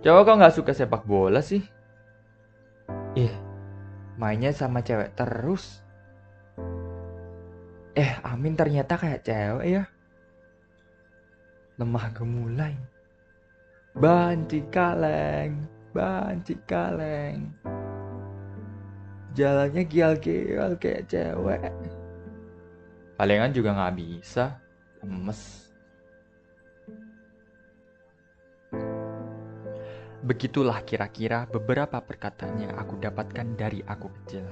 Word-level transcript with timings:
Cowok 0.00 0.22
kok 0.24 0.36
nggak 0.40 0.56
suka 0.56 0.72
sepak 0.72 1.04
bola 1.04 1.44
sih? 1.44 1.60
Ih, 3.20 3.34
mainnya 4.16 4.48
sama 4.48 4.80
cewek 4.80 5.12
terus. 5.12 5.84
Eh, 7.92 8.08
Amin 8.24 8.56
ternyata 8.56 8.96
kayak 8.96 9.28
cewek 9.28 9.66
ya. 9.68 9.84
Lemah 11.76 12.06
gemulai. 12.16 12.72
Banci 13.92 14.64
kaleng, 14.72 15.68
banci 15.92 16.56
kaleng. 16.64 17.52
Jalannya 19.36 19.84
gial-gial 19.84 20.80
kayak 20.80 21.12
cewek. 21.12 21.68
Palingan 23.20 23.52
juga 23.52 23.76
nggak 23.76 23.94
bisa. 24.00 24.56
Lemes. 25.04 25.69
Begitulah 30.20 30.84
kira-kira 30.84 31.48
beberapa 31.48 31.96
perkataan 31.96 32.60
yang 32.60 32.76
aku 32.76 33.00
dapatkan 33.00 33.56
dari 33.56 33.80
aku 33.88 34.12
kecil. 34.20 34.44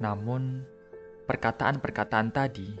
Namun, 0.00 0.64
perkataan-perkataan 1.28 2.32
tadi 2.32 2.72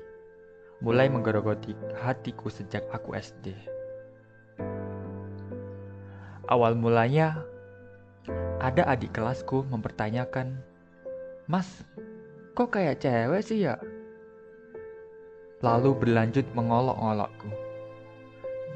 mulai 0.80 1.12
menggerogoti 1.12 1.76
hatiku 2.00 2.48
sejak 2.48 2.88
aku 2.88 3.12
SD. 3.12 3.52
Awal 6.48 6.80
mulanya, 6.80 7.44
ada 8.56 8.88
adik 8.88 9.12
kelasku 9.12 9.68
mempertanyakan, 9.68 10.64
Mas, 11.44 11.84
kok 12.56 12.72
kayak 12.72 13.04
cewek 13.04 13.44
sih 13.44 13.68
ya? 13.68 13.76
Lalu 15.60 15.92
berlanjut 15.92 16.48
mengolok-olokku. 16.56 17.52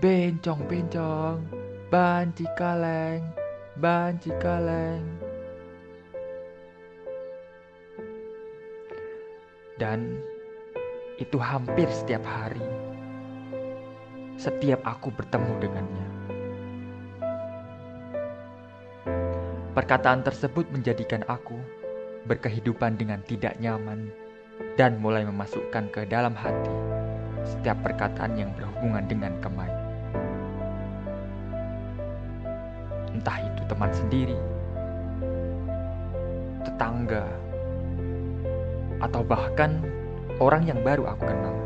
Bencong, 0.05 0.69
bencong, 0.69 1.40
banci 1.88 2.45
kaleng, 2.60 3.24
banci 3.80 4.29
kaleng. 4.37 5.01
Dan 9.80 10.21
itu 11.16 11.40
hampir 11.40 11.88
setiap 11.88 12.21
hari. 12.29 12.60
Setiap 14.37 14.85
aku 14.85 15.09
bertemu 15.09 15.52
dengannya. 15.65 16.09
Perkataan 19.73 20.21
tersebut 20.21 20.68
menjadikan 20.68 21.24
aku 21.32 21.57
berkehidupan 22.29 23.01
dengan 23.01 23.24
tidak 23.24 23.57
nyaman 23.57 24.12
dan 24.74 24.99
mulai 24.99 25.23
memasukkan 25.23 25.91
ke 25.95 26.02
dalam 26.07 26.35
hati 26.35 26.74
setiap 27.45 27.79
perkataan 27.85 28.35
yang 28.35 28.51
berhubungan 28.57 29.05
dengan 29.07 29.33
kemai. 29.38 29.71
Entah 33.15 33.38
itu 33.38 33.63
teman 33.71 33.93
sendiri, 33.95 34.38
tetangga, 36.66 37.24
atau 39.05 39.23
bahkan 39.23 39.79
orang 40.43 40.66
yang 40.66 40.80
baru 40.83 41.15
aku 41.15 41.23
kenal. 41.23 41.57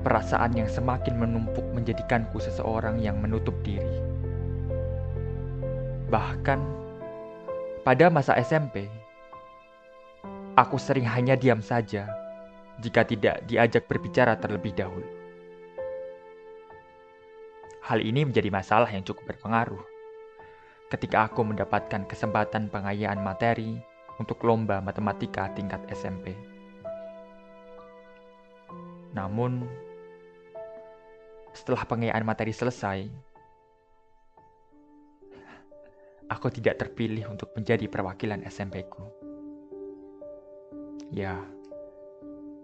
Perasaan 0.00 0.56
yang 0.56 0.66
semakin 0.66 1.14
menumpuk 1.20 1.62
menjadikanku 1.76 2.40
seseorang 2.42 2.98
yang 2.98 3.20
menutup 3.20 3.54
diri. 3.62 4.19
Bahkan 6.10 6.60
pada 7.86 8.10
masa 8.10 8.34
SMP, 8.42 8.90
aku 10.58 10.74
sering 10.74 11.06
hanya 11.06 11.38
diam 11.38 11.62
saja 11.62 12.10
jika 12.82 13.06
tidak 13.06 13.46
diajak 13.46 13.86
berbicara 13.86 14.34
terlebih 14.34 14.74
dahulu. 14.74 15.06
Hal 17.86 18.02
ini 18.02 18.26
menjadi 18.26 18.50
masalah 18.50 18.90
yang 18.90 19.06
cukup 19.06 19.22
berpengaruh 19.30 19.78
ketika 20.90 21.30
aku 21.30 21.46
mendapatkan 21.46 22.02
kesempatan 22.10 22.66
pengayaan 22.66 23.22
materi 23.22 23.78
untuk 24.18 24.42
lomba 24.42 24.82
matematika 24.82 25.46
tingkat 25.54 25.78
SMP. 25.94 26.34
Namun, 29.14 29.62
setelah 31.54 31.86
pengayaan 31.86 32.26
materi 32.26 32.50
selesai, 32.50 33.29
aku 36.30 36.46
tidak 36.54 36.78
terpilih 36.78 37.26
untuk 37.26 37.50
menjadi 37.58 37.90
perwakilan 37.90 38.46
SMP-ku. 38.46 39.02
Ya, 41.10 41.42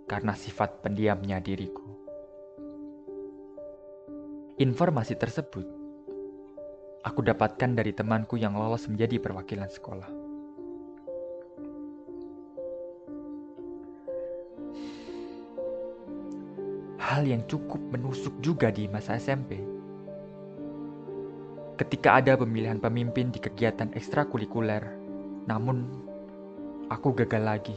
karena 0.07 0.39
sifat 0.39 0.87
pendiamnya 0.87 1.43
diriku. 1.43 1.83
Informasi 4.57 5.19
tersebut 5.19 5.67
aku 7.03 7.21
dapatkan 7.27 7.75
dari 7.75 7.91
temanku 7.91 8.39
yang 8.39 8.55
lolos 8.55 8.87
menjadi 8.87 9.19
perwakilan 9.19 9.69
sekolah. 9.69 10.11
Hal 17.03 17.23
yang 17.23 17.47
cukup 17.47 17.79
menusuk 17.95 18.35
juga 18.43 18.71
di 18.75 18.91
masa 18.91 19.19
SMP. 19.19 19.76
Ketika 21.77 22.17
ada 22.25 22.41
pemilihan 22.41 22.81
pemimpin 22.81 23.29
di 23.29 23.37
kegiatan 23.37 23.93
ekstrakurikuler, 23.93 24.81
namun 25.45 25.85
aku 26.89 27.13
gagal 27.13 27.45
lagi. 27.45 27.77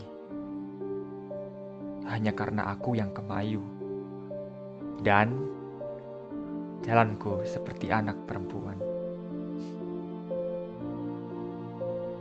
Hanya 2.08 2.32
karena 2.32 2.72
aku 2.72 2.96
yang 2.96 3.12
kemayu. 3.12 3.60
Dan 5.04 5.36
jalanku 6.80 7.44
seperti 7.44 7.92
anak 7.92 8.16
perempuan. 8.24 8.80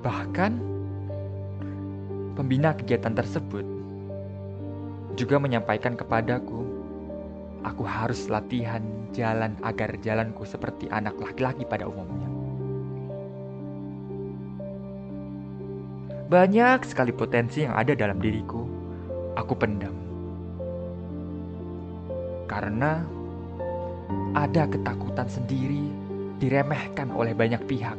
Bahkan, 0.02 0.52
pembina 2.34 2.74
kegiatan 2.74 3.14
tersebut 3.14 3.66
juga 5.16 5.38
menyampaikan 5.42 5.96
kepadaku, 5.96 6.67
aku 7.64 7.82
harus 7.82 8.30
latihan 8.30 8.82
jalan 9.10 9.56
agar 9.64 9.98
jalanku 9.98 10.46
seperti 10.46 10.86
anak 10.92 11.16
laki-laki 11.18 11.66
pada 11.66 11.88
umumnya. 11.88 12.28
Banyak 16.28 16.84
sekali 16.84 17.10
potensi 17.16 17.64
yang 17.64 17.72
ada 17.72 17.96
dalam 17.96 18.20
diriku, 18.20 18.60
aku 19.32 19.54
pendam. 19.56 19.96
Karena 22.44 23.00
ada 24.36 24.68
ketakutan 24.68 25.28
sendiri 25.28 25.88
diremehkan 26.36 27.10
oleh 27.10 27.32
banyak 27.32 27.64
pihak 27.64 27.96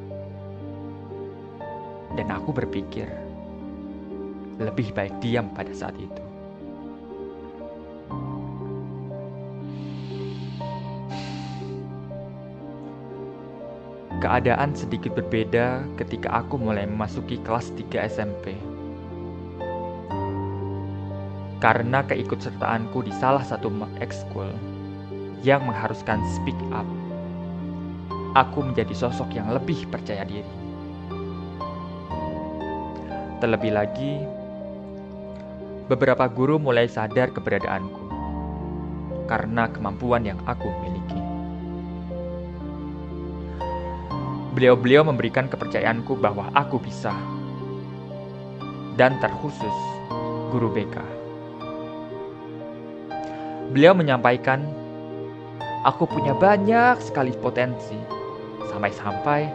dan 2.18 2.28
aku 2.34 2.53
berpikir 2.53 3.09
lebih 4.62 4.91
baik 4.91 5.14
diam 5.24 5.50
pada 5.53 5.72
saat 5.72 5.96
itu. 5.97 6.28
Keadaan 14.19 14.75
sedikit 14.75 15.16
berbeda 15.16 15.80
ketika 15.96 16.44
aku 16.44 16.59
mulai 16.59 16.84
memasuki 16.84 17.40
kelas 17.40 17.72
3 17.72 18.03
SMP. 18.03 18.52
Karena 21.63 22.03
keikutsertaanku 22.03 23.00
di 23.08 23.16
salah 23.16 23.47
satu 23.47 23.72
ekskul 24.03 24.52
yang 25.40 25.63
mengharuskan 25.63 26.19
speak 26.35 26.59
up, 26.75 26.84
aku 28.35 28.59
menjadi 28.59 28.91
sosok 28.91 29.31
yang 29.40 29.56
lebih 29.56 29.88
percaya 29.88 30.28
diri. 30.28 30.52
Terlebih 33.40 33.72
lagi, 33.72 34.20
beberapa 35.88 36.28
guru 36.28 36.59
mulai 36.59 36.91
sadar 36.91 37.32
keberadaanku 37.32 38.03
karena 39.32 39.72
kemampuan 39.72 40.28
yang 40.28 40.43
aku 40.43 40.67
miliki. 40.84 41.28
Beliau-beliau 44.57 45.05
memberikan 45.05 45.46
kepercayaanku 45.46 46.17
bahwa 46.17 46.49
aku 46.57 46.81
bisa, 46.81 47.13
dan 48.99 49.16
terkhusus 49.23 49.78
guru 50.51 50.67
BK. 50.73 50.99
Beliau 53.72 53.93
menyampaikan, 53.93 54.66
aku 55.85 56.09
punya 56.09 56.34
banyak 56.34 56.99
sekali 56.99 57.31
potensi, 57.37 57.96
sampai-sampai 58.67 59.47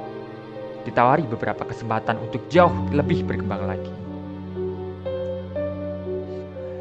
ditawari 0.87 1.26
beberapa 1.26 1.67
kesempatan 1.67 2.17
untuk 2.23 2.47
jauh 2.49 2.73
lebih 2.94 3.26
berkembang 3.26 3.67
lagi. 3.67 3.94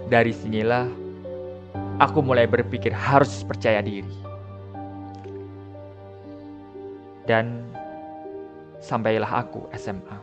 Dari 0.07 0.29
sinilah 0.29 0.85
aku 1.97 2.21
mulai 2.21 2.45
berpikir 2.45 2.93
harus 2.93 3.41
percaya 3.41 3.81
diri. 3.81 4.13
Dan 7.23 7.72
sampailah 8.83 9.47
aku 9.47 9.63
SMA. 9.79 10.19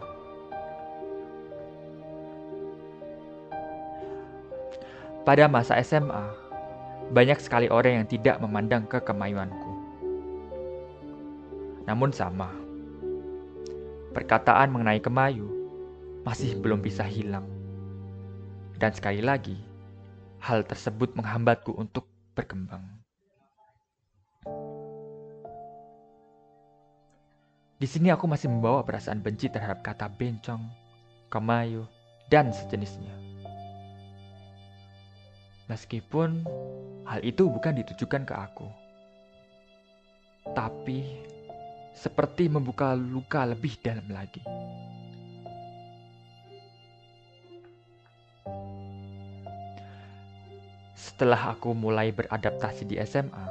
Pada 5.25 5.49
masa 5.49 5.81
SMA, 5.81 6.29
banyak 7.09 7.41
sekali 7.41 7.73
orang 7.73 8.05
yang 8.05 8.09
tidak 8.09 8.37
memandang 8.37 8.85
kekemayuanku. 8.85 9.73
Namun 11.89 12.13
sama, 12.13 12.53
perkataan 14.13 14.69
mengenai 14.69 15.01
kemayu 15.01 15.49
masih 16.21 16.61
belum 16.61 16.85
bisa 16.85 17.01
hilang. 17.09 17.49
Dan 18.77 18.93
sekali 18.93 19.25
lagi, 19.25 19.57
hal 20.41 20.69
tersebut 20.69 21.17
menghambatku 21.17 21.73
untuk 21.77 22.09
berkembang. 22.37 23.00
Di 27.81 27.89
sini 27.89 28.13
aku 28.13 28.29
masih 28.29 28.53
membawa 28.53 28.85
perasaan 28.85 29.25
benci 29.25 29.49
terhadap 29.49 29.81
kata 29.81 30.13
bencong, 30.13 30.61
kemayu, 31.33 31.89
dan 32.29 32.53
sejenisnya. 32.53 33.17
Meskipun 35.65 36.45
hal 37.09 37.25
itu 37.25 37.49
bukan 37.49 37.81
ditujukan 37.81 38.29
ke 38.29 38.35
aku. 38.37 38.69
Tapi 40.53 41.25
seperti 41.97 42.53
membuka 42.53 42.93
luka 42.93 43.49
lebih 43.49 43.73
dalam 43.81 44.05
lagi. 44.13 44.45
Setelah 50.93 51.57
aku 51.57 51.73
mulai 51.73 52.13
beradaptasi 52.13 52.85
di 52.85 53.01
SMA, 53.09 53.50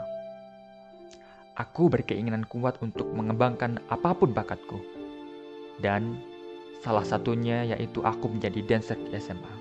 aku 1.59 1.91
berkeinginan 1.91 2.47
kuat 2.47 2.79
untuk 2.79 3.11
mengembangkan 3.11 3.83
apa 3.91 4.15
pun 4.15 4.31
bakatku. 4.31 4.79
Dan 5.83 6.15
salah 6.79 7.03
satunya 7.03 7.67
yaitu 7.75 7.99
aku 7.99 8.31
menjadi 8.31 8.63
dancer 8.63 8.95
di 8.95 9.11
SMA. 9.19 9.53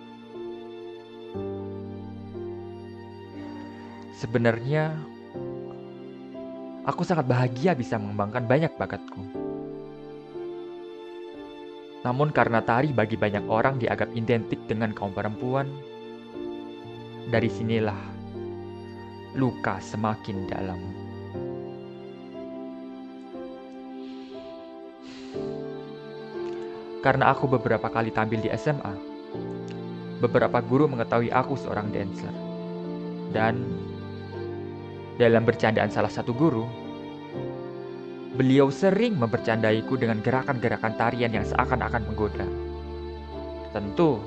Sebenarnya, 4.14 4.98
aku 6.86 7.02
sangat 7.06 7.26
bahagia 7.26 7.74
bisa 7.74 7.98
mengembangkan 7.98 8.46
banyak 8.46 8.72
bakatku. 8.78 9.22
Namun 12.02 12.30
karena 12.30 12.62
tari 12.62 12.94
bagi 12.94 13.18
banyak 13.18 13.46
orang 13.50 13.78
dianggap 13.78 14.10
identik 14.14 14.58
dengan 14.70 14.94
kaum 14.94 15.14
perempuan, 15.14 15.70
dari 17.30 17.50
sinilah 17.50 17.98
luka 19.38 19.78
semakin 19.78 20.46
dalam. 20.50 21.07
Karena 26.98 27.30
aku 27.30 27.46
beberapa 27.46 27.86
kali 27.86 28.10
tampil 28.10 28.42
di 28.42 28.50
SMA, 28.58 28.94
beberapa 30.18 30.58
guru 30.58 30.90
mengetahui 30.90 31.30
aku 31.30 31.54
seorang 31.54 31.94
dancer. 31.94 32.34
Dan 33.30 33.62
dalam 35.14 35.46
bercandaan 35.46 35.94
salah 35.94 36.10
satu 36.10 36.34
guru, 36.34 36.66
beliau 38.34 38.70
sering 38.70 39.14
mempercandaiku 39.14 39.94
dengan 39.94 40.18
gerakan-gerakan 40.18 40.94
tarian 40.98 41.30
yang 41.30 41.46
seakan-akan 41.46 42.02
menggoda. 42.10 42.46
Tentu, 43.70 44.18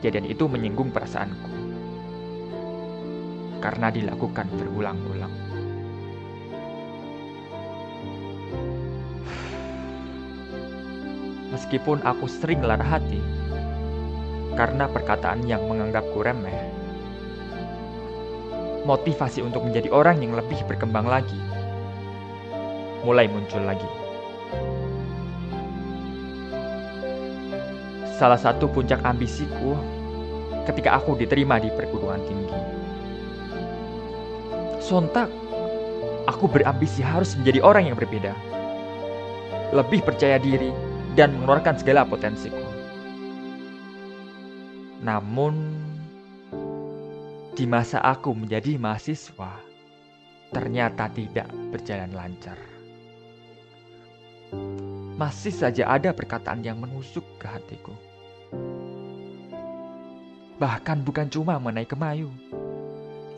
kejadian 0.00 0.28
itu 0.28 0.44
menyinggung 0.48 0.88
perasaanku. 0.92 1.52
Karena 3.60 3.92
dilakukan 3.92 4.46
berulang-ulang. 4.56 5.45
Meskipun 11.56 12.04
aku 12.04 12.28
sering 12.28 12.60
lara 12.60 12.84
hati, 12.84 13.16
karena 14.60 14.84
perkataan 14.92 15.40
yang 15.48 15.64
menganggapku 15.64 16.20
remeh, 16.20 16.52
motivasi 18.84 19.40
untuk 19.40 19.64
menjadi 19.64 19.88
orang 19.88 20.20
yang 20.20 20.36
lebih 20.36 20.60
berkembang 20.68 21.08
lagi 21.08 21.40
mulai 23.08 23.24
muncul 23.32 23.64
lagi. 23.64 23.88
Salah 28.20 28.36
satu 28.36 28.68
puncak 28.68 29.00
ambisiku 29.00 29.80
ketika 30.68 31.00
aku 31.00 31.16
diterima 31.16 31.56
di 31.56 31.72
perguruan 31.72 32.20
tinggi. 32.28 32.60
Sontak, 34.84 35.32
aku 36.28 36.52
berambisi 36.52 37.00
harus 37.00 37.32
menjadi 37.32 37.64
orang 37.64 37.88
yang 37.88 37.96
berbeda. 37.96 38.36
Lebih 39.72 40.04
percaya 40.04 40.36
diri 40.36 40.85
dan 41.16 41.32
mengeluarkan 41.32 41.80
segala 41.80 42.04
potensiku. 42.04 42.60
Namun, 45.00 45.56
di 47.56 47.64
masa 47.64 48.04
aku 48.04 48.36
menjadi 48.36 48.76
mahasiswa, 48.76 49.56
ternyata 50.52 51.08
tidak 51.08 51.48
berjalan 51.72 52.12
lancar. 52.12 52.60
Masih 55.16 55.56
saja 55.56 55.88
ada 55.88 56.12
perkataan 56.12 56.60
yang 56.60 56.76
menusuk 56.76 57.24
ke 57.40 57.48
hatiku. 57.48 57.96
Bahkan 60.60 61.00
bukan 61.00 61.32
cuma 61.32 61.56
mengenai 61.56 61.88
kemayu, 61.88 62.28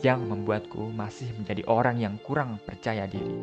yang 0.03 0.27
membuatku 0.27 0.91
masih 0.91 1.31
menjadi 1.39 1.63
orang 1.67 1.99
yang 1.99 2.15
kurang 2.19 2.59
percaya 2.63 3.07
diri. 3.07 3.35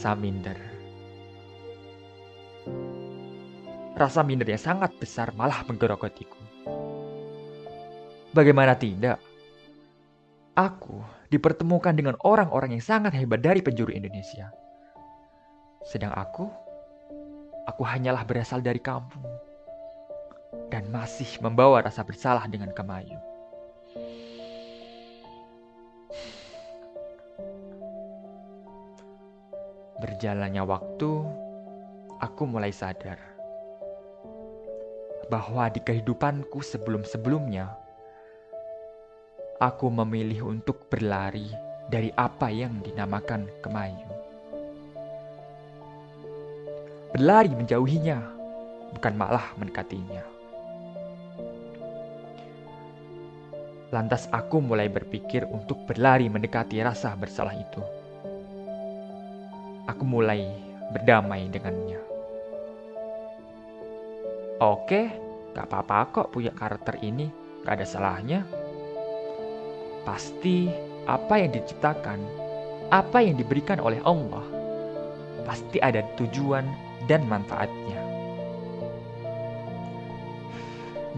Rasa 0.00 0.16
minder 0.16 0.56
Rasa 3.92 4.24
minder 4.24 4.48
yang 4.48 4.56
sangat 4.56 4.96
besar 4.96 5.28
malah 5.36 5.60
menggerogotiku. 5.68 6.40
Bagaimana 8.32 8.80
tidak? 8.80 9.20
Aku 10.56 11.04
dipertemukan 11.28 11.92
dengan 11.92 12.16
orang-orang 12.24 12.80
yang 12.80 12.80
sangat 12.80 13.12
hebat 13.12 13.44
dari 13.44 13.60
penjuru 13.60 13.92
Indonesia. 13.92 14.48
Sedang 15.84 16.16
aku, 16.16 16.48
aku 17.68 17.84
hanyalah 17.84 18.24
berasal 18.24 18.64
dari 18.64 18.80
kampung 18.80 19.28
dan 20.72 20.88
masih 20.88 21.28
membawa 21.44 21.84
rasa 21.84 22.00
bersalah 22.08 22.48
dengan 22.48 22.72
Kemayu. 22.72 23.20
Berjalannya 30.20 30.60
waktu, 30.68 31.12
aku 32.20 32.44
mulai 32.44 32.76
sadar 32.76 33.16
bahwa 35.32 35.64
di 35.72 35.80
kehidupanku 35.80 36.60
sebelum-sebelumnya, 36.60 37.72
aku 39.56 39.88
memilih 39.88 40.44
untuk 40.52 40.92
berlari 40.92 41.48
dari 41.88 42.12
apa 42.20 42.52
yang 42.52 42.84
dinamakan 42.84 43.48
kemayu. 43.64 44.04
Berlari 47.16 47.56
menjauhinya, 47.56 48.20
bukan 48.92 49.14
malah 49.16 49.56
mendekatinya. 49.56 50.20
Lantas 53.88 54.28
aku 54.28 54.60
mulai 54.60 54.92
berpikir 54.92 55.48
untuk 55.48 55.80
berlari 55.88 56.28
mendekati 56.28 56.76
rasa 56.84 57.16
bersalah 57.16 57.56
itu. 57.56 57.99
Aku 60.00 60.08
mulai 60.08 60.48
berdamai 60.96 61.52
dengannya. 61.52 62.00
Oke, 64.64 65.12
gak 65.52 65.68
apa-apa 65.68 66.08
kok 66.08 66.32
punya 66.32 66.56
karakter 66.56 66.96
ini, 67.04 67.28
gak 67.68 67.76
ada 67.76 67.84
salahnya. 67.84 68.48
Pasti 70.08 70.72
apa 71.04 71.44
yang 71.44 71.52
diciptakan, 71.52 72.16
apa 72.88 73.20
yang 73.20 73.36
diberikan 73.36 73.76
oleh 73.76 74.00
Allah, 74.08 74.40
pasti 75.44 75.76
ada 75.84 76.00
tujuan 76.16 76.64
dan 77.04 77.20
manfaatnya. 77.28 78.00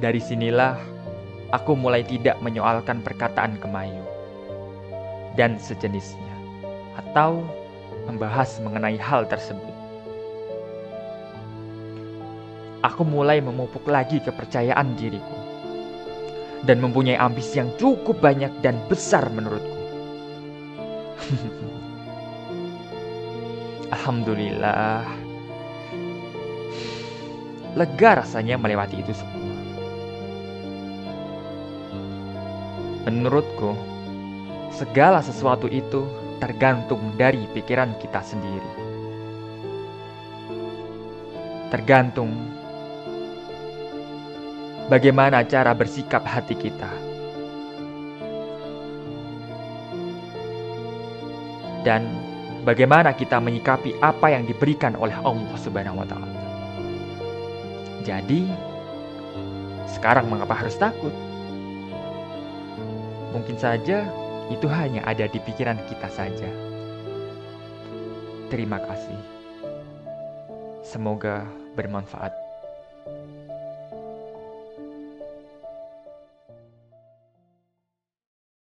Dari 0.02 0.18
sinilah 0.18 0.74
aku 1.54 1.78
mulai 1.78 2.02
tidak 2.02 2.34
menyoalkan 2.42 2.98
perkataan 2.98 3.62
kemayu 3.62 4.02
dan 5.38 5.54
sejenisnya, 5.62 6.34
atau 6.98 7.61
membahas 8.08 8.58
mengenai 8.64 8.98
hal 8.98 9.26
tersebut 9.26 9.82
aku 12.82 13.06
mulai 13.06 13.38
memupuk 13.38 13.86
lagi 13.86 14.18
kepercayaan 14.18 14.98
diriku 14.98 15.38
dan 16.66 16.82
mempunyai 16.82 17.18
ambisi 17.18 17.62
yang 17.62 17.70
cukup 17.78 18.18
banyak 18.22 18.50
dan 18.62 18.78
besar 18.86 19.26
menurutku. 19.30 19.78
Alhamdulillah, 23.94 25.02
lega 27.78 28.10
rasanya 28.22 28.58
melewati 28.58 29.02
itu 29.02 29.14
semua. 29.14 29.42
Menurutku, 33.02 33.74
segala 34.70 35.18
sesuatu 35.18 35.66
itu 35.66 36.06
tergantung 36.42 37.14
dari 37.14 37.46
pikiran 37.46 37.94
kita 38.02 38.18
sendiri. 38.18 38.70
Tergantung 41.70 42.34
bagaimana 44.90 45.46
cara 45.46 45.70
bersikap 45.70 46.26
hati 46.26 46.58
kita. 46.58 46.90
Dan 51.86 52.10
bagaimana 52.66 53.14
kita 53.14 53.38
menyikapi 53.38 54.02
apa 54.02 54.34
yang 54.34 54.42
diberikan 54.42 54.98
oleh 54.98 55.14
Allah 55.22 55.54
Subhanahu 55.62 56.02
wa 56.02 56.06
taala. 56.10 56.42
Jadi, 58.02 58.50
sekarang 59.86 60.26
mengapa 60.26 60.58
harus 60.58 60.74
takut? 60.74 61.14
Mungkin 63.30 63.54
saja 63.62 64.21
itu 64.50 64.66
hanya 64.66 65.06
ada 65.06 65.30
di 65.30 65.38
pikiran 65.38 65.78
kita 65.86 66.08
saja. 66.10 66.50
Terima 68.50 68.82
kasih. 68.82 69.20
Semoga 70.82 71.46
bermanfaat. 71.78 72.41